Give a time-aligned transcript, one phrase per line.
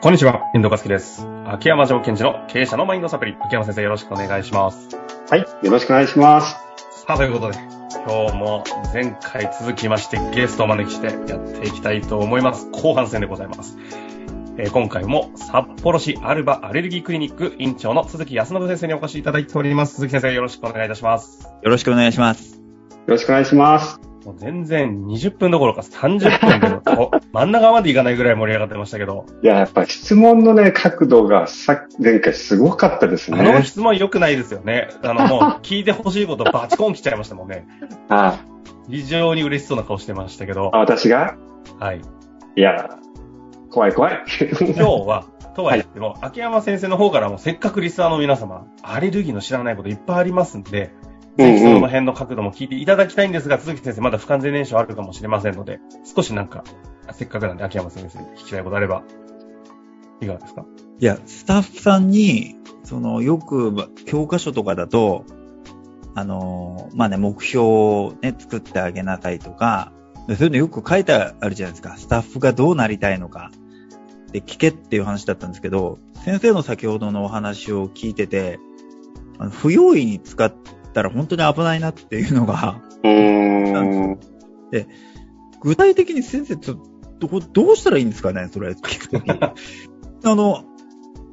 [0.00, 1.26] こんにちは、遠藤和樹です。
[1.44, 3.36] 秋山条件時の経営者のマインドサプリ。
[3.40, 4.90] 秋山先生よろしくお願いします。
[5.28, 5.40] はい。
[5.40, 6.52] よろしくお願いします。
[7.04, 7.58] さあ、ということで、
[8.06, 8.62] 今日も
[8.94, 12.70] 前回続きましてゲストをお招きしてやっていきたいと思います。
[12.70, 13.76] 後半戦でございます。
[14.56, 19.96] えー今回も札幌市アルバアレルギークリニック院長の鈴木康信先生にお越しいただいております。
[19.96, 21.42] 鈴木先生よろしくお願いいたします。
[21.42, 22.54] よろしくお願いします。
[22.54, 22.60] よ
[23.08, 24.07] ろしくお願いします。
[24.28, 33.62] もう全然20分どころか30分でもこう 真ん中までいかないぐらい盛り上がってましたけど、いや、やっぱ質問のね、角度がさ前回すごかったですあのね。
[33.62, 34.88] 質問良くないですよね。
[35.02, 37.66] あの、もう 聞いてほしいことバチコン来ちゃいましたもんね。
[38.10, 38.36] あ
[38.90, 41.36] 非常に嬉しそうな顔してましたけどあ、、私が？
[41.78, 42.02] はい。
[42.56, 42.98] いや、
[43.70, 44.24] 怖い怖い。
[44.60, 45.24] 今日は、
[45.56, 50.92] とは言っても、秋山先生の方からもせっかくリスナーの皆様、アレルギーの知らないこといっぱいありますんで、
[51.38, 56.64] ぜひその辺の角度も聞いていただきたいんですが、鈴木先生まだ不完全燃焼あるかもしれませんので、少しなんか、
[57.12, 59.04] せっかくなんで秋山先生に聞きたいことあれば、
[60.20, 60.66] いかがですか？
[60.98, 65.24] いや、スタッフさんに、その、よく、ま教科書とかだと、
[66.16, 69.92] あの、まあね、目標をね、作ってあげなさいとか、
[70.26, 71.96] そういうのよく書いてあるじゃないですか。
[71.96, 73.52] スタッフがどうなりたいのか。
[74.32, 78.58] で、聞けっていう話だったんですけど、先生の先ほどのお話を聞いてて、
[79.38, 80.52] あの不用意に使っ
[80.98, 84.18] たら本当に危ないなっていうのが、うーん。
[85.60, 86.76] 具体的に先生と、
[87.20, 89.30] ど、どうしたらいいんですかねそれ、聞くとき。
[89.30, 90.64] あの、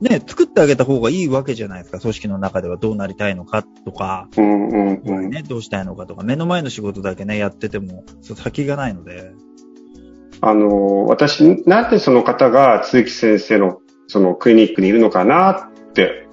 [0.02, 2.00] ね、作ってあげた方がいいわけじゃないですか。
[2.00, 5.30] 組織の中ではどうなりたいのかとか、うんうんうん。
[5.30, 9.32] ね、どうしたいのかとか、目の前の仕事だけね、やってても、そう先がないので。
[10.42, 16.28] あの、私、なんでその方が鈴木先生のそのクリニックにいるのかなって。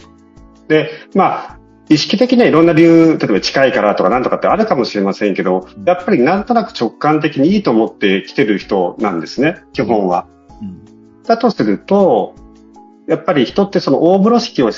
[0.68, 1.51] で、まあ、
[1.88, 10.26] 意識的にはいろんな理由、例えば近いからとかなんとかってあるかもしれませんけど、やっぱりなんとなく直感的にいいと思って来てる人なんですね、基本は。
[10.60, 11.22] うん。
[11.24, 12.34] だとすると、
[13.08, 14.70] やっぱり人ってその大風呂敷を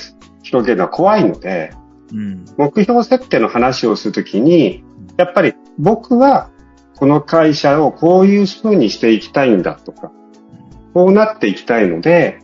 [0.42, 1.72] 広げるのは怖いので、
[2.12, 2.44] うん。
[2.56, 4.82] 目標設定の話をするときに、
[5.16, 6.50] やっぱり僕は
[6.96, 10.10] この会社をこういう風にしていきたいんだとか、
[10.94, 12.40] こうなっていきたいので、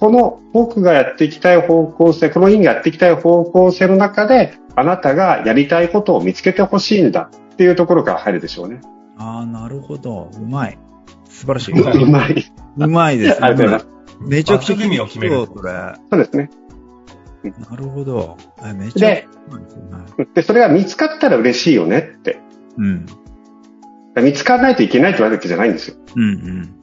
[0.00, 8.80] この僕がやっていきたい方向性、この院がやっていきたい方向性の中で、あなたがやりたいことを見つけてほしいんだっていうところから入るでしょうね。
[9.18, 10.30] ああ、なるほど。
[10.34, 10.78] うまい。
[11.28, 11.74] 素晴らしい。
[12.02, 12.52] うまい。
[12.78, 13.44] うまいです。
[13.44, 13.88] ありがとうございます。
[14.20, 16.50] めちゃくちゃ枠組みを決めるそそうですね。
[17.76, 18.38] るほど。
[18.64, 19.28] えめちゃで、
[20.34, 22.40] でそれが見つかったら嬉しいよねって。
[22.78, 23.06] うん。
[24.16, 25.96] 見つからないといけないって言われるわけじゃないんですよ。
[26.16, 26.79] うんうん。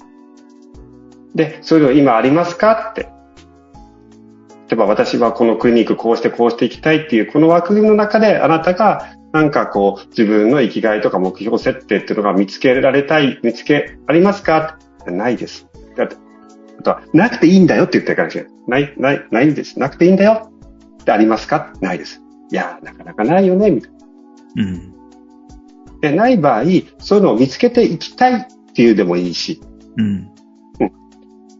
[1.37, 2.89] で、それを今ありますか？
[2.91, 3.03] って。
[3.03, 14.77] 例えば私はこのクリニックこうしてこうしていきたいっていうこの枠組みの中であなたがなんかこう自分の生きがいとか目標設定っていうのが見つけられたい、見つけありますか？
[15.05, 15.67] ないです。
[15.95, 16.17] だって
[16.79, 18.43] あとは、なくていいんだよって言ってるからしい。
[18.67, 19.79] ない、ない、ないんです。
[19.79, 20.51] なくていいんだよ
[21.01, 21.71] ってありますか？
[21.81, 22.21] ないです。
[22.51, 23.97] いやー、なかなかないよね、みたいな。
[24.63, 24.93] うん。
[26.01, 26.63] で、ない場合、
[26.99, 29.61] そういうのを見つけていきたいっていうでもいいし、
[29.97, 30.29] うん。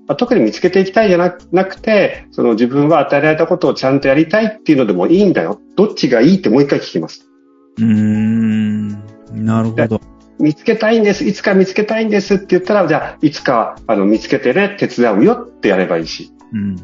[0.08, 5.60] まあ特に見つけていきたいじゃなくて、その自分は与えられたことをちゃんとやりたいっていうのでもいいんだよ。
[5.76, 7.30] どっちがいいってもう一回聞きます。
[7.78, 8.90] うーん。
[9.34, 10.02] なるほど。
[10.40, 11.26] 見つけたいんです。
[11.26, 16.32] いつか見つけたいんですって言ったら、じゃあ、いつか、あの、見つけてね、手伝うよってやればいいし。
[16.54, 16.76] うん。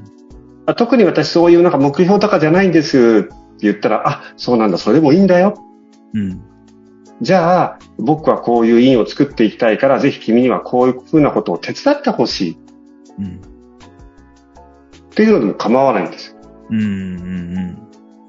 [0.66, 5.56] あ特に私そういうなんか目標とかじゃないんですって言ったら、あ、そうなんだ、それでもいいんだよ。
[6.14, 6.42] うん。
[7.22, 12.58] じゃあ、僕はこういう院を作っていきたいから、ぜひ君にはこういうふうなことを手伝ってほしい
[13.20, 13.42] うん。
[15.12, 16.38] っていうのでも構わないんですよ。
[16.70, 16.80] うん。
[16.80, 17.78] うん。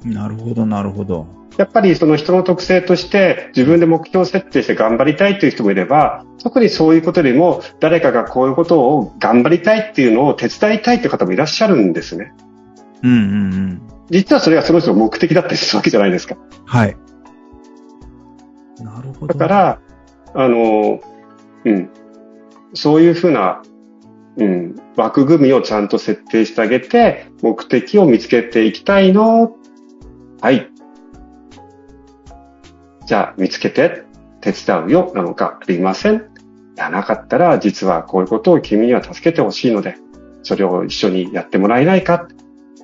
[0.04, 0.10] うん。
[0.12, 1.26] なるほど、なるほど。
[1.56, 12.34] やっぱりその人の特性として自分で目標設定して頑張りたいという人もいれば、特にそういうことよりも誰かがこういうことを頑張りたいっていうのを手伝いたいという方もいらっしゃるんですね。
[13.02, 13.10] うん。
[13.10, 13.18] うん。
[13.18, 13.82] うん。
[14.10, 16.36] 実はそれがその人の目的だったりするわけじゃないですか。
[16.66, 16.96] はい。
[18.80, 19.34] なるほど。
[19.34, 19.80] だから、
[20.34, 21.00] あの、
[21.64, 21.90] うん。
[22.74, 23.62] そういうふうな、
[24.36, 29.56] うん、枠組みをちゃんと設定してあげて、目的を見つけていきたいの。
[30.40, 30.68] はい。
[33.06, 34.02] じゃあ、見つけて
[34.40, 36.16] 手伝うよなのかありません。
[36.16, 36.18] い
[36.76, 39.96] や、なかったら、実はこういうことを君には助けてほしいので、
[40.42, 42.28] それを一緒にやってもらえないか。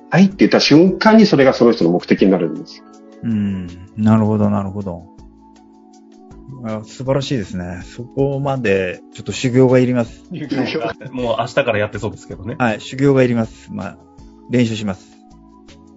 [0.09, 2.83] はいって言った瞬間にそれがその人の目的になるんです。
[3.23, 3.67] うん。
[3.97, 5.05] なるほど、なるほど。
[6.63, 7.81] あ素晴らしいですね。
[7.83, 10.23] そこまで、ちょっと修行がいります。
[11.11, 12.55] もう明日からやってそうですけどね。
[12.59, 13.71] はい、修行がいります。
[13.71, 13.97] まあ、
[14.49, 15.11] 練習します。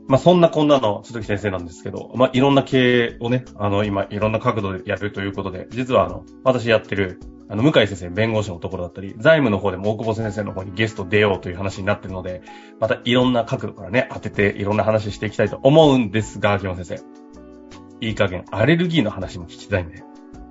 [0.07, 12.43] まあ、そんなこんなの鈴木先生なんですけど、まあ、いろんな経営をね、あの、今、いろんな角度でやるということで、実はあの、私やってる、あの、向井先生、弁護士のところだったり、財務の方でも大久保先生の方にゲスト出ようという話になってるので、
[12.81, 18.07] またいろんな角度からね、当てていろんな話していきたいと思うんですが、秋山先生。
[18.07, 20.03] いい加減、アレルギーの話も聞きたいんで。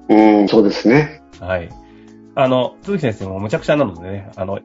[0.09, 1.21] うん、そうですね。
[1.39, 1.69] はい。
[2.35, 4.59] あの、鈴木先生もむちゃくちゃなのでね、あの、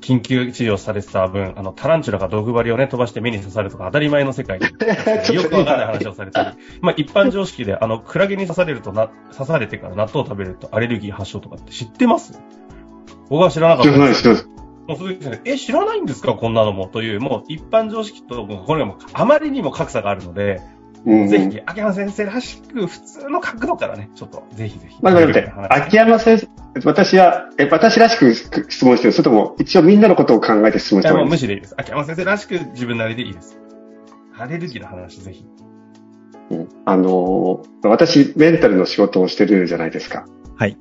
[0.00, 4.64] 緊急治療されてた分、あの、タランチュラが毒針をね、飛ばして目に刺さるとか当たり前の世界に、
[5.34, 12.40] よくわかんない話をされたり、まあ一般常識で、あの、クラゲに刺されるとな、刺されてから納豆を食べるとアレルギー発症とかって知ってます？
[13.28, 14.48] 僕は知らなかった知らないです、知らないです。
[14.88, 16.32] もう鈴木先生、え、知らないんですか？
[16.32, 16.86] こんなのも。
[16.88, 20.62] という、もう一般常識と、これはもうあまりにも格差があるので、
[21.06, 24.96] うん、ぜひ、秋山先生らしく、普通の角度からね、ちょっと、ぜひぜひ。
[25.00, 26.48] まあ、待って待って、秋山先生、
[26.84, 31.74] 私は、え、私らしく質問してるそれとも、一応みんなのことを考えて質問してもいいです無視でいいです。
[31.78, 33.58] 秋山先生らしく自分なりでいいです。
[34.38, 35.44] アレルギーの話、ぜひ。
[36.50, 40.26] うんあのー、私、メンタルの仕事をしてるじゃないですか。
[40.56, 40.76] はい。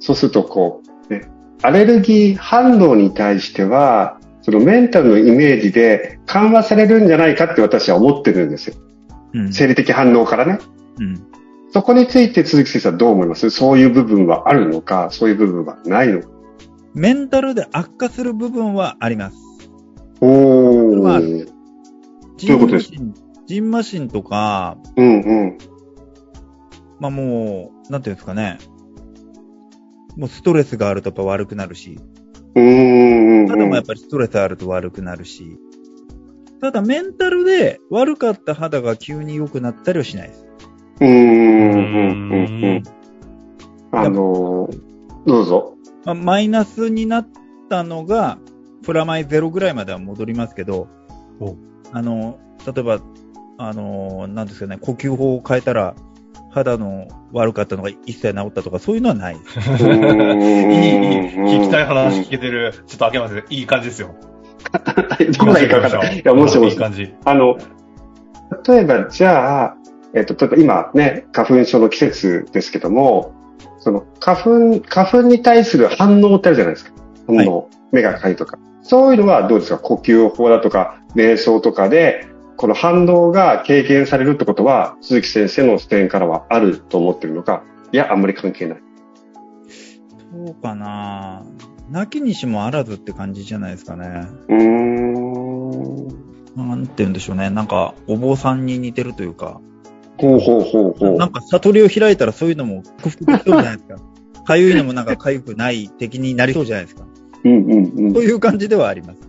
[0.00, 1.28] そうすると、こう、ね、
[1.62, 8.76] アレルギー反応に対しては、そのメンタルのイメージで緩和されるんじゃないかって私は思ってるんですよ。
[9.34, 9.52] うん。
[9.52, 10.58] 生理的反応からね。
[10.98, 11.26] うん。
[11.70, 13.48] そこについて鈴木先生はどう思います？
[13.50, 16.28] そういう部分はあるのか、そういう部分はないのか？
[16.94, 19.36] メンタルで悪化する部分はあります。
[20.20, 21.46] おー。
[22.36, 22.92] ジどういうことです？
[23.46, 25.58] ジン、マシンとか、うんうん。
[27.00, 28.58] まあもう、なんていうんですかね。
[30.16, 31.98] もうストレスがあるとやっぱ悪くなるし、
[32.54, 33.48] うーん。
[33.48, 35.58] 肌もやっぱりストレスあると悪くなるし、
[36.62, 40.46] ただメンタルで悪かった肌が急に良くなったりはしないです。
[41.00, 41.10] うーん。
[41.10, 41.92] うん。
[42.30, 42.64] うん。
[42.64, 42.82] うん。
[43.90, 44.80] あのー、
[45.26, 45.74] どうぞ。
[46.04, 47.28] まあ、マイナスになっ
[47.68, 48.38] たのが、
[48.84, 50.88] プラマイゼロぐらいまでは戻りますけど
[51.40, 51.56] お、
[51.90, 53.00] あの、例えば、
[53.58, 55.96] あの、なんですかね、呼吸法を変えたら、
[56.50, 59.34] 肌の悪かったのが一切治ったとか、そういうのはない。
[59.34, 59.48] いい、いい、
[61.58, 62.72] 聞きたい話聞けてる。
[62.86, 64.14] ちょっと秋山先生、いい感じですよ。
[64.72, 66.18] どこがいいか分かんない。
[66.18, 66.72] いや、もしもし。
[66.72, 67.14] いい感じ。
[67.24, 67.58] あの、
[68.66, 69.76] 例えば、じゃあ、
[70.14, 73.34] えっと、例えば今ね、花粉症の季節ですけども、
[73.78, 76.92] その、花粉、花粉に対する反応ってあるじゃないですか。
[77.26, 77.68] 反応。
[77.92, 78.58] 目がかゆいとか。
[78.82, 79.78] そういうのはどうですか？
[79.78, 82.26] 呼吸法だとか、瞑想とかで、
[82.56, 88.78] この反応が軽減されるってことは、鈴木先生の視点からはあると思ってるのか、いや、あんまり関係ない。
[90.32, 91.42] そうかな？
[91.90, 94.28] 泣きにしもあらずって感じじゃないですかね。
[94.48, 96.06] うーん。
[96.56, 97.50] なんて言うんでしょうね。
[97.50, 99.60] なんか、お坊さんに似てるというか、
[100.18, 101.16] ほうほうほうほう。
[101.16, 103.96] なんか悟りを開いたらそういうのも克服できそうじゃないですか。
[104.44, 107.04] かゆいのもなんかかゆくない敵になりそうじゃないですか。
[107.44, 108.22] うんうんうんそう。
[108.22, 109.20] いう感じではあります。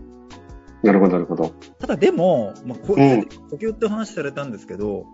[0.84, 1.54] なるほど、なるほど。
[1.80, 5.06] ただでも、まあ、こううん呼吸って話されたんですけど、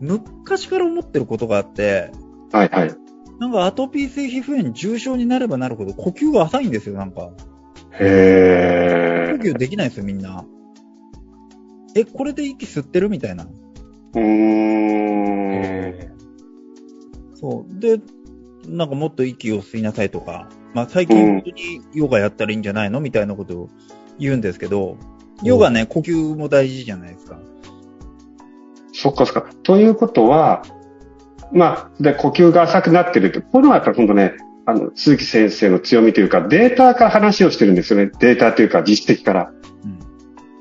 [0.00, 2.12] 昔から思ってることがあって、
[2.52, 2.94] はいはい。
[3.38, 7.30] なんかアトピー性皮膚炎重症になればなるほど呼吸が浅いんですよ、なんか。
[7.92, 9.36] へー。
[9.38, 10.44] 呼吸できないですよ、みんな。
[11.94, 13.44] え、これで息吸ってるみたいな。
[13.44, 14.24] うーん。
[15.54, 16.10] え
[17.34, 17.80] そう。
[17.80, 18.00] で、
[18.68, 23.68] なんかもっと息を吸いなさいとか、まあ最近本当にヨガやったらいいんじゃないのみたいなことを
[24.18, 24.96] 言うんですけど、
[25.42, 27.38] ヨガね、呼吸も大事じゃないですか。
[28.92, 29.50] そっかそっか。
[29.62, 30.62] ということは、
[31.52, 34.34] まあ、で、呼吸が浅くなってるって、こういうのはやっぱり本当ね、
[34.66, 38.10] あの、鈴木先生の強みというか、データから話をしてるんですよね。
[38.18, 39.52] データというか、実績から。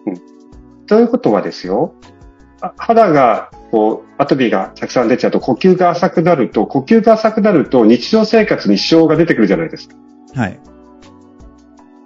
[0.06, 0.86] うん。
[0.86, 1.96] ということはですよ、
[2.62, 9.96] あ肌が、こう、アトピーがたくさん出ちゃうと、呼吸が浅くなると、呼吸が浅くなると、日常生活に支障が出てくるじゃないですか。
[10.36, 10.60] はい。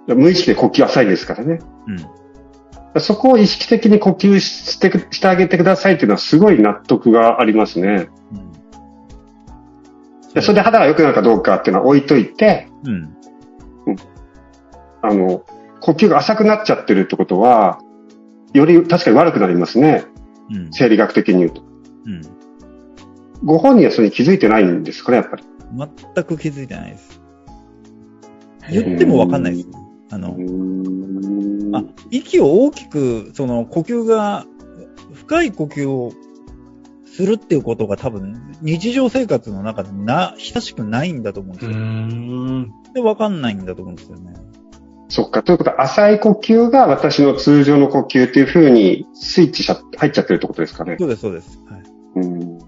[0.08, 1.58] 無意識で呼吸浅いですからね。
[2.94, 3.00] うん。
[3.00, 8.08] そこを意識的に呼吸してくしてあげてくださいっていうのはすごい納得がありますね。
[8.32, 8.49] うん
[10.34, 13.16] でそれで肌が良くなるかどうかっていうのは置いといて、うん。
[15.02, 15.44] あの、
[15.80, 17.80] 呼吸が浅くなっちゃってるってことは、
[18.52, 20.04] より確かに悪くなりますね。
[20.50, 20.68] うん。
[20.72, 21.62] 生理学的に言うと。
[21.62, 22.22] うん。
[23.44, 25.44] ご本人はそれに気づいてないんですかね、やっぱり。
[26.14, 27.20] 全く気づいてないです。
[28.70, 29.68] 言ってもわかんないです。
[30.10, 34.44] あの、んあ、息を大きく、その呼吸が、
[35.14, 36.12] 深い呼吸を
[37.12, 41.80] するっていうことが多分日常生活の中でな、親しくないんだと思うんでうーすよ。
[41.80, 42.72] ん。
[42.94, 44.34] で、わかんないんだと思うんですよね。
[45.08, 45.42] そっか。
[45.42, 50.96] ということは、浅い呼吸が私の通常の呼吸っていうふうにスイッチしちゃ入っちゃってるってことですかね。
[50.98, 51.58] そうです、そうです。
[51.68, 51.82] はい。
[52.16, 52.58] うん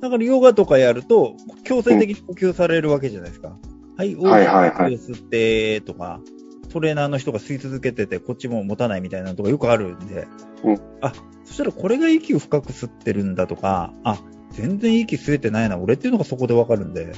[0.00, 3.56] だからヨガとかやると、強制的に呼吸されるわけじゃないですか。
[3.96, 6.20] はい、大きくはいはいはい息を吸って、とか、
[6.76, 10.28] トレーナーの人が吸い続けてて、こっちも持たないみたいなのとかよくあるんで、
[10.62, 11.14] うんあ、
[11.46, 14.18] そしたらこれが息を深く吸ってるんだとか、あ、
[14.50, 17.14] 全然息吸えてないな、俺っていうのがそこでわかるんで、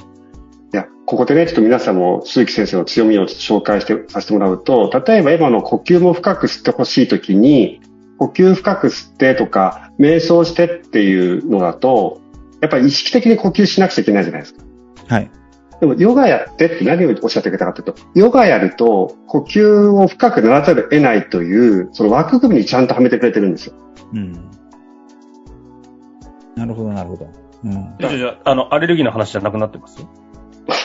[0.73, 7.81] いや、ここでね、ちょっと皆さんも鈴木先生の強みを紹介してさせてもらうと、例えば今の呼吸も深く吸ってほしいときに、
[8.17, 12.21] 呼吸深く吸ってとか、瞑想してっていうのだと、
[12.61, 14.63] やっぱり意識的に呼吸しなくちゃいけないじゃないですか。
[15.09, 15.29] はい。
[15.79, 23.73] でも、ヨガやってって何をおっしゃってくれたかというと、ヨガやると、呼吸を深くならざるを得ないという、その枠組みにちゃんとはめてくれてるんですよ。
[24.13, 24.33] うん。
[26.55, 27.29] なるほど、なるほど。
[27.63, 27.71] うん。
[27.99, 30.05] じゃあじゃあ、あの、アレルギーの話じゃなくなってます？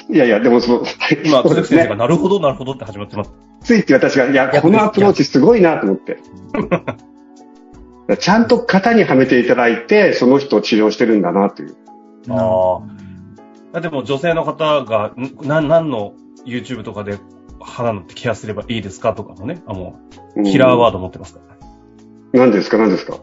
[0.09, 0.83] いやいや、でもその、
[1.25, 1.97] 今、そうですね鈴木先生が。
[1.97, 3.33] なるほど、なるほどって始まってます。
[3.63, 6.19] ついって私が、いや、このアプローチすごいなと思って。
[8.19, 11.75] ちゃんと型にはめていただいて、その人を治療してるんだなという。
[12.29, 13.04] ああ
[13.81, 16.15] でも女性の方が、んな、何の
[16.47, 17.19] YouTube とかで
[17.61, 19.99] 肌のケアすればいいですかとかもね、あ、も
[20.37, 21.61] う、キラーワード持ってますからね。
[22.33, 22.79] 何ですか？
[22.79, 23.19] 何ですか？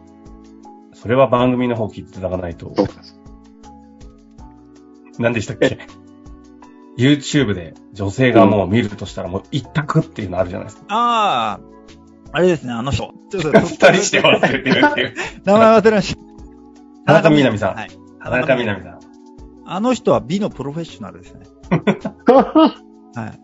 [0.93, 2.71] それは番組の方聞いていただかないと。
[2.75, 3.19] そうです。
[5.19, 5.77] 何でしたっけ
[6.97, 10.83] ?YouTube で女性がもう見るとしたらもう一択っていうのあるじゃないですか。
[10.89, 11.59] ああ、
[12.33, 13.13] あれですね、あの人。
[13.31, 15.13] ちょっと二人して忘れてるっていう。
[15.45, 16.21] 名前忘れました。
[17.05, 17.89] 田中みな実さんはい。
[18.23, 18.99] 田中みな実さん。
[19.73, 21.45] あの人は美のプロフェッショナルですね。
[22.27, 23.39] はい。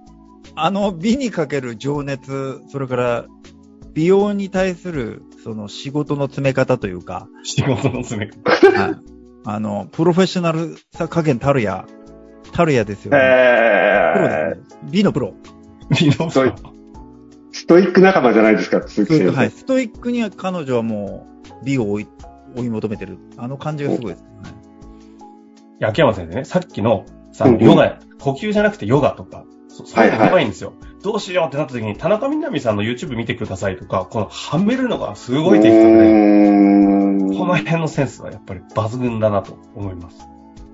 [0.55, 3.25] あの美にかける情熱、それから
[3.93, 8.95] 美容に対するその仕事の詰め方というか、仕事の詰めはい。
[9.45, 11.85] あの、プロフェッショナルさ加減たるや、
[12.51, 13.17] たるやですよね。
[14.13, 14.79] プロえですね。
[14.91, 15.33] 美のプロ。
[15.97, 16.53] 美のそう
[17.53, 19.33] ストイック仲間じゃないですか、鈴木先生。
[19.33, 19.51] はい。
[19.51, 21.25] ストイックには彼女はも
[21.61, 22.07] う美を追い
[22.57, 23.17] 追い求めてる。
[23.37, 24.56] あの感じがすごいですね。
[25.81, 30.73] 秋山先生ね、さっきの、さ、うんうんヨガや、呼吸じゃなくてヨガとか、そそういうのはいはいやばいんですよ。
[31.03, 40.17] どうしようってなった時に、田中みな実さんの YouTube 見てくださいとか、この、はめるのがすごいで、うーんこの辺のセンスはやっぱり抜群だなと思います。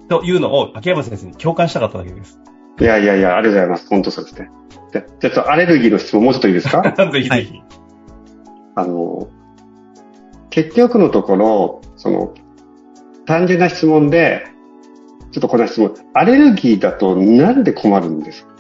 [0.07, 2.39] というのを、秋山先生に共感したかっただけです。
[2.79, 3.88] いやいやいや、ありがとうございます。
[3.89, 4.50] 本当そうですね。
[4.93, 6.81] じゃ、ちょっとアレルギーの質問もうちょっといいですか？
[7.12, 7.62] ぜひぜひ。
[8.75, 9.27] あの、
[10.50, 12.33] 結局のところ、その、
[13.25, 14.45] 単純な質問で、
[15.34, 18.54] ちょっとこの質問、アレルギーだとなんで困るんですか？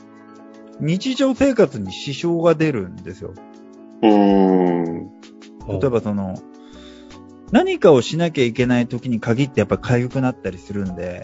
[0.79, 3.35] 日常生活に支障が出るんですよ。
[4.01, 5.09] うーん。
[5.79, 6.35] 例えばその、
[7.51, 11.23] 何かをしなきゃいけない時に限ってやっぱ痒くなったりするんで、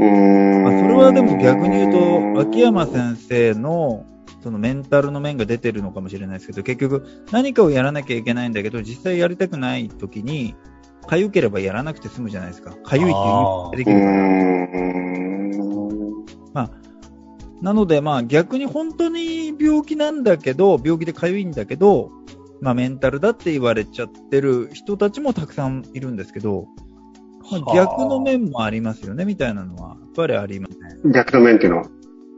[0.00, 0.62] うーん。
[0.64, 1.92] まあ、それはでも逆に言う
[2.34, 4.04] と、秋山先生の
[4.42, 10.56] そのメンタルの面が出てるのかもしれないですけど、結局何かをやらなきゃいけないんだけど、実際やりたくない時に、
[11.08, 12.70] 痒ければやらなくて済むじゃないですか。
[12.70, 14.12] 痒いっていう言い方ができるから。
[16.64, 16.70] ん。
[17.62, 22.10] なので、まあ逆に本当に病気なんだけど、病気で痒いんだけど、
[22.62, 26.68] まあメンタルだって言われちゃってる人たちもたくさんいるんですけど、
[27.50, 31.12] まあ、逆の面もありますよね、みたいなのは、やっぱりありますね。
[31.12, 31.84] 逆の面っていうのは？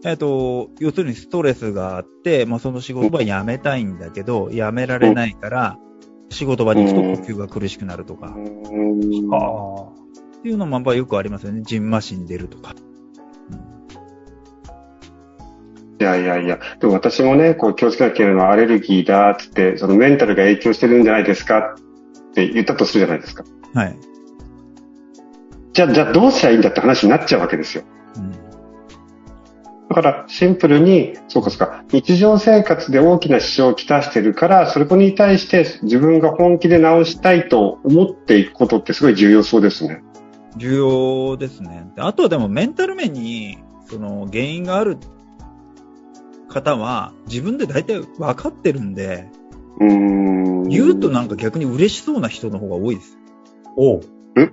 [0.05, 5.79] えっと、要するにストレスがあって、まあその仕事は辞めたいんだけど、辞められないから、
[6.33, 8.35] 仕事場に行くと呼吸が苦しくなるとか、っあ
[10.43, 11.63] ていうのもやっぱよくありますよね。
[11.63, 12.75] ジンマシン出るとか。
[16.01, 21.77] いやいやいや、でも私もね、こう気をつけなきゃいけないのはアレルギーだっつって、そのメンタルが影響してるんじゃないですか？
[21.77, 23.45] って言ったとするじゃないですか。
[23.73, 23.97] はい。
[25.73, 27.85] じゃあ、じゃあどうすりゃいいんだって話になっちゃうわけですよ。
[29.93, 40.03] うんだからシンプルに、そうかそうか、日常生活で大きな支障をきたしてるから、それに対して自分が本気で直したいと思っていくことってすごい重要そうですね。
[40.57, 41.91] 重要ですね。
[41.95, 43.59] であとはでもメンタル面に、
[43.89, 44.97] その原因がある
[46.49, 49.29] 方は自分で大体分かってるんで、
[49.79, 50.69] うーん。
[50.69, 53.19] 言うとなんか逆に嬉しそうな人の方が多いです。
[53.77, 54.01] おう。
[54.37, 54.53] うん、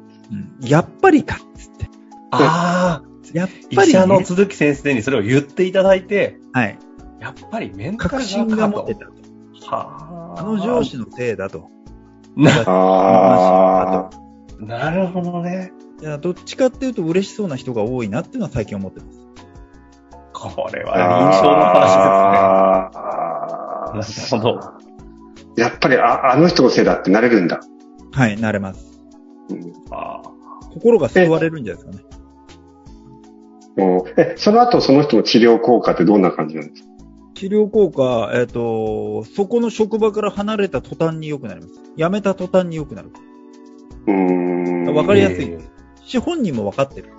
[0.62, 1.90] やっぱりかっつって。
[2.32, 6.78] ああ、やっぱり、医者のね、鈴木先生にそれを言っていただいて、はい。
[7.20, 9.14] やっぱりメンタル確信が持ってたと。
[9.68, 10.42] はあ。
[10.42, 11.70] あの上司のせいだと。
[12.36, 14.10] な、ああ。
[14.60, 15.72] なるほどね。
[16.02, 19.20] いや、どっちかっていうと嬉しそうな人が多いなっていうのは最近思ってます。
[20.34, 21.58] これは印象の
[23.94, 24.42] 話ですね。
[24.42, 25.62] なるほど。
[25.62, 27.60] やっぱりああの人のせいだってなれるんだ。
[28.14, 29.02] はい、なれます。
[29.50, 30.22] うんあ
[30.72, 32.19] 心が救われるんじゃないですかね。
[34.18, 36.90] え、その後その人の治療効果ってどんな感じなんですか？
[37.36, 41.74] 治療効果、えっ、と、そこの職場から離れた途端に良くなります。
[41.98, 43.12] 辞めた途端に良くなる。
[44.08, 44.14] うー
[44.92, 44.94] ん。
[44.94, 45.62] わかりやすいえー
[46.04, 47.10] し、本人も分かってる。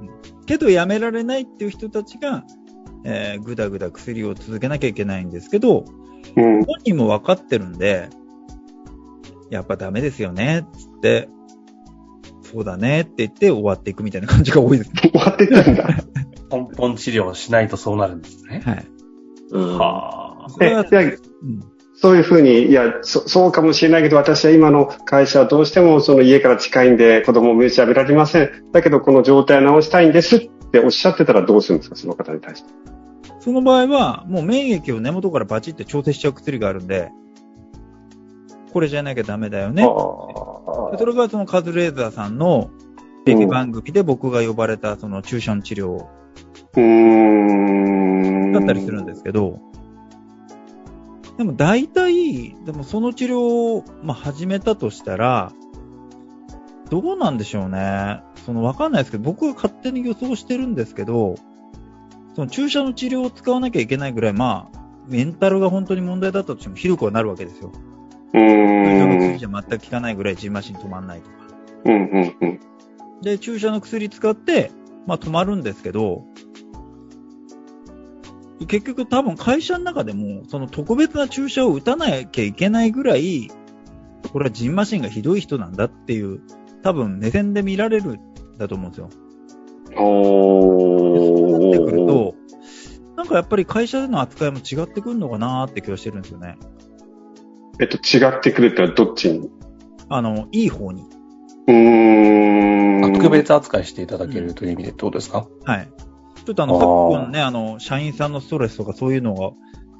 [0.00, 2.44] うんけど辞められないっていう人たちが、
[3.04, 5.84] えーぐだぐだ薬を続けなきゃいけないんですけど、
[6.36, 6.64] うん。
[6.64, 8.08] 本人も分かってるんで、
[9.50, 11.28] やっぱダメですよね、つって、
[12.42, 15.11] そうだねって言って終わっていくみたいな感じが多いですね。
[15.22, 15.88] 終わっていくんだ。
[16.50, 18.62] 根本治療をしないとそうなるんですね。
[18.64, 18.86] はい。
[19.52, 20.48] うんはあ。
[20.48, 28.50] そうんそういうふうに、いやそ、そうかもしれないけど、私は今の会社はどうしてもその家から近いんで子供を召し上げられません。
[28.72, 32.70] だけどこの状態を治したいんですっておっしゃってたらどうするんですか、その方に対して。
[33.38, 37.10] その場合は、もう免疫を根元からバチって調整しちゃう薬があるんで、
[38.72, 39.84] これじゃなきゃダメだよね。
[39.84, 42.70] それがそのカズレーザーさんの
[43.24, 46.06] テレビ番組で僕が呼ばれたその注射の治療。
[48.52, 49.60] だったりするんですけど、
[51.36, 53.40] でも大体、でもその治療
[53.76, 55.52] を、まあ、始めたとしたら、
[56.90, 58.20] どうなんでしょうね。
[58.44, 61.36] そのわかんないですけど、僕が勝手に予想してるんですけど、
[62.34, 67.72] その注射の治療を使わなきゃいけないぐらい、まあ、メンタルが本当に問題だったとしてもひどくはなるわけですよ。
[68.34, 69.18] うー注射のん。
[69.18, 71.36] 薬じゃ全く効かないぐらいジンマシン止まんないとか。
[71.86, 72.60] うん、うん、うん。
[73.22, 74.70] で、注射の薬使って、
[75.06, 76.24] まあ止まるんですけど、
[78.68, 83.50] 結局多分会社の中でも、その特別な注射を打たなきゃいけないぐらい、
[84.32, 86.40] これはジンマシンがひどい人なんだっていう、
[86.82, 88.18] 多分目線で見られるん
[88.58, 89.08] だと思うんですよ。
[89.88, 90.04] でそ
[91.46, 92.06] うなってくる。
[92.06, 92.34] と、
[93.16, 96.56] なんかやっぱり会社での扱いも違ってくるのかなーって気がしてるんですよね。
[97.80, 99.50] えっと、違ってくるってのはどっちに？
[100.08, 101.04] あの、いい方に。
[101.68, 103.12] うーん。
[103.12, 105.88] 特別扱いしていただけるという意味でどうですか、はい。
[106.44, 106.86] ちょっとあの、昨
[107.24, 109.50] 今ね、あの、社員さんのストレスとかそういうのが、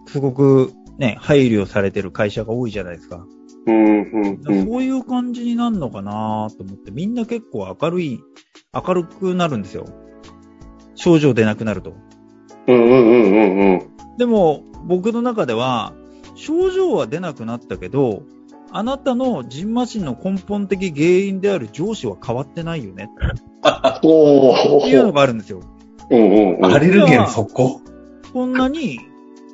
[0.06, 3.24] すごくね、配慮されてる会社が多いじゃないですか。
[3.66, 4.66] うん、うん、うん。
[4.66, 8.20] そういう感じになるのかなと思って、みんな結構明るい、
[8.74, 9.86] 明るくなるんですよ。
[10.94, 11.94] 症状出なくなると。
[12.66, 14.16] うん、うん、うん、うん、うん。
[14.18, 15.94] でも、僕の中では、
[16.34, 18.22] 症状は出なくなったけど、
[18.74, 23.10] あなたのジンマシンの根本的原因である上司は変わってないよね。
[24.02, 25.12] おっていうのー。
[25.12, 25.60] があるんですよ。
[26.10, 26.64] うん、うん、うん。
[26.66, 27.80] アレルゲンそこ
[28.32, 28.98] こんなに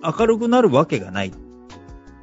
[0.02, 1.32] 明るくなるわけがない。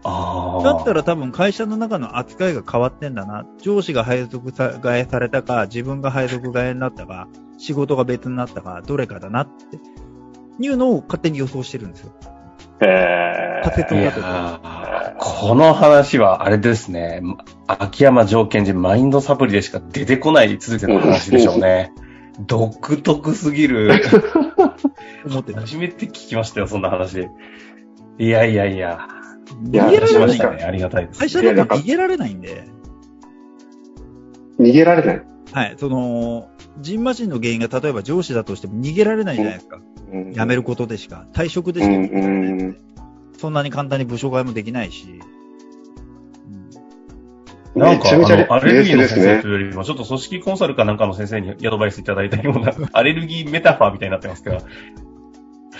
[0.03, 0.63] ああ。
[0.63, 3.45] だったら多分会社の中の扱いが変わってんだな。
[3.61, 7.27] 上司が配属さ替えされたか、自分が配属替えになったか、
[7.57, 9.79] 仕事が別になったか、どれかだなって、
[10.59, 12.13] いうのを勝手に予想してるんですよ。
[12.81, 14.27] えいや仮説を立てて。
[15.09, 17.21] ーこの話はあれですね。
[17.67, 21.91] 秋山条件人マインドサプリでしか出てこない続きの話でしょうね。
[22.47, 23.91] 独特すぎる。
[25.25, 25.61] 思ってた。
[25.61, 27.27] 初めて聞きましたよ、そんな話。
[28.17, 29.07] いやいやいや。
[29.71, 30.63] いや逃げられないしましたね。
[30.63, 31.19] ありがたいです。
[31.19, 32.63] 会社だと逃げられないんで。
[34.59, 35.21] 逃げられない。
[35.53, 35.75] はい。
[35.77, 39.77] その、ジンマシンの原因が例えば上司だとしても逃げられないじゃないですか。
[39.77, 39.85] うん
[40.33, 42.77] 辞めることでしか、退職でしかうん、うん。
[43.45, 45.07] そんなに簡単に部署替えもできないし。
[45.07, 45.35] うん
[47.75, 54.59] なんか、あの、アレルギーの先冷静ですね生というよりも、ちょっと組織コンサルかなんかの先生にアドバイスいただいたような、 アレルギーメタファーみたいになってますけど。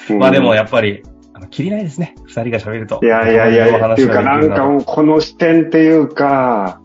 [0.10, 2.16] うんまあでもやっぱり、あの、切りないですね。
[2.26, 3.00] 二人が喋ると。
[3.02, 6.82] いやいやいやいや、っていうかなんかもうこの視点っていうか、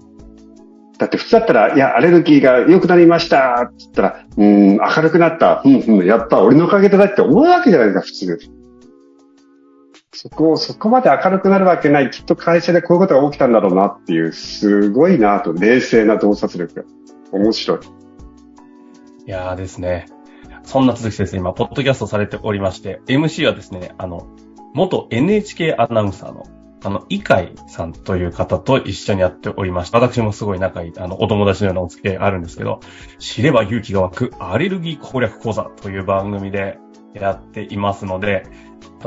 [0.96, 5.62] だって普通だったら、いや、アレルギーが良くなりましたって言ったら、うーん、明るくなった。
[5.64, 8.59] うん、うん、やっぱ俺のおかげでだって思うわけじゃないですか、普通。
[10.12, 12.10] そこを、そこまで明るくなるわけない。
[12.10, 16.84] きっと会社でこういうことが起きたんだろうなっていう、すごいなと、冷静な洞察力。
[17.32, 17.78] 面白い。
[19.26, 20.06] いやーですね。
[20.64, 24.26] そんな鈴木先生、今、ポッドキャストされておりまして、MC はですね、あの、
[24.74, 26.44] 元 NHK アナウンサーの、
[26.82, 32.80] あの、イカイさんという方と一緒にやっておりまして、私もすごい仲いい、あの、お友達のようなお付き合いあるんですけど、
[33.20, 36.78] 知れば勇気が湧くアレルギー攻略講座という番組で
[37.14, 38.44] やっていますので、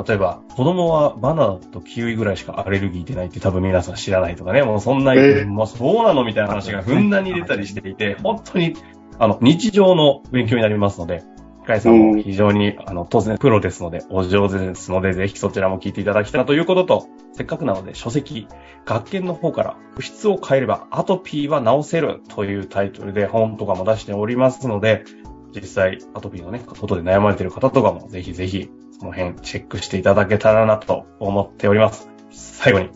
[0.07, 8.75] 例えば、子供はバナナとキウイぐらいしかアレルギー出ないって多分皆さん知らないとかね、もうそんな、えーまあそうなのみたいな話がふんだんに出たりしていて、本当に、
[9.19, 11.23] あの、日常の勉強になりますので、
[11.63, 18.47] 深井さんも非常に、あの、当然プロですので、お上手ですので、ぜひそちらも聞いていただきたいなということと、せっかくなので書籍、
[18.85, 25.05] 学研の方から、物質を変えればアトピーは治せるというタイトルで本とかも出しておりますので、
[25.53, 32.09] 実際アトピーのね、ことで悩まれている方とかも、ぜひぜひ、その辺チェックしていただけたらなと思っております。
[32.31, 32.89] 最後に、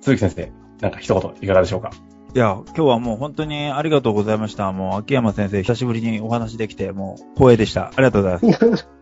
[0.00, 1.90] 鈴木先生、なんか一言いかがでしょうか？
[2.34, 4.70] いや、今日はもう本当にありがとうございました。
[4.72, 7.88] もう秋山先生、久しぶりにお話できて、もう光栄でした。
[7.88, 8.88] ありがとうございます。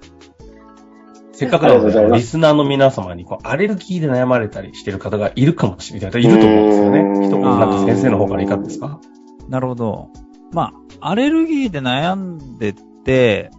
[1.33, 6.11] せっかくなので、リスナーの皆様に、こう、アレルギーで悩まれたりしている方がいるかもしれない。
[6.21, 7.27] いると思うんですよね。
[7.29, 8.99] 一言なんか先生の方からいかがですか？
[9.49, 10.09] なるほど。
[10.53, 13.51] まあ、アレルギーで悩んでて、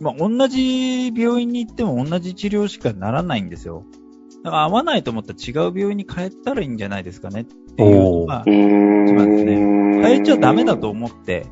[0.00, 3.84] まあ、同じ病院に行っても同じ治療しかならないんですよ。
[4.42, 9.08] だから合わないと思ったら違う病院に変えたらいいんじゃないですかねっていうのがう、ーん。
[9.08, 9.56] そうですね
[10.02, 11.46] 変えちゃダメだと思って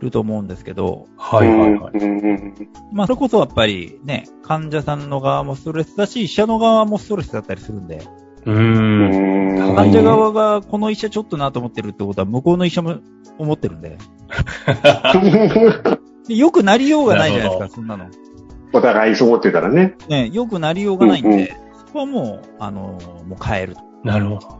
[0.00, 1.98] ると思うんですけど、はいはいはい。
[1.98, 2.54] うん
[2.92, 8.02] まあ、それこそやっぱりね、患者さんの側もストレスだし、医者の側もストレスだったりするんで、
[8.44, 9.68] うーん。
[9.70, 12.96] うん患者側がこの医者ちょっとなと思ってるってことは、向こうの医者も
[13.38, 13.98] 思ってるん で。
[16.26, 18.06] でよくなりようがないじゃないですか、そんなの。
[18.72, 19.96] お互いそう思ってたらね。
[20.08, 23.80] ね、よくなりようがないんうんうんで、そこはもう、あの、もう変えると。
[24.04, 24.58] なるほど。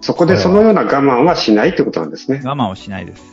[0.00, 2.42] そこでそのような我慢はしないってことなんですね。
[2.44, 3.24] 我慢をしないです。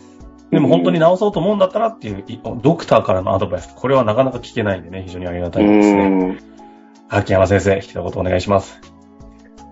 [0.51, 6.07] でも本当に治そうと思うんだったらっていう、いドクターからのアドバイス、これはなかなか聞けないんでね、非常にありがたういですね。
[6.07, 6.39] ん。
[7.09, 8.79] 秋山先生、一言お願いします。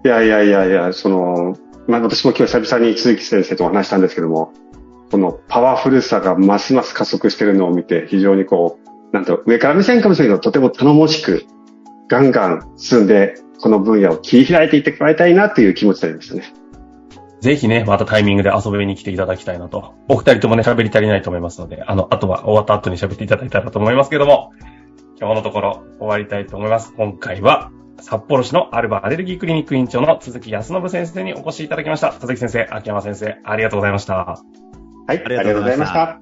[0.03, 1.57] いやいやいやいや、その、
[1.87, 4.53] まあ私も今日久々に鈴木先生とお話したんですけども、
[5.11, 11.45] このパワフルさがますます加速してるのを見て、非常にこう、なんと上から目線かもしれないけど、とても頼もしく、
[12.07, 16.53] ガンガン進んで、この分野を切り開いていってもらいたいなという気持ちになりましたね。
[17.41, 19.95] ぜひね、またタイミングで遊びに来ていただきたいなと。
[20.07, 24.51] お二人ともね、喋り足りないと思いますので、あの、あとは終わった後に喋っていただいたらと思いますけども、
[25.19, 26.93] 今日のところ終わりたいと思います。
[26.95, 32.11] 今回は、札幌市のアルバアレルギークリニック院長の鈴木康信先生にお越しいただきました。
[32.13, 34.15] 鈴木先生、秋山先生、ありがとうございました。
[34.15, 34.43] は
[35.09, 36.19] い、ありがとうございました。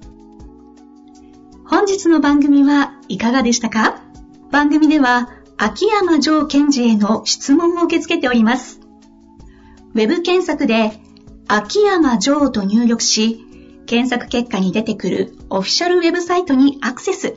[1.66, 4.02] 本日の番組はいかがでしたか？
[4.50, 8.80] 番組では秋山城賢治への質問を受け付けております。
[9.94, 10.92] ウェブ検索で
[11.46, 13.44] 秋山城と入力し、
[13.86, 17.36] 検索結果に出てくるオフィシャルウェブサイトにアクセス。